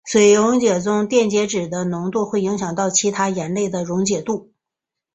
[0.03, 4.49] 水溶液中电解质的浓度会影响到其他盐类的溶解度。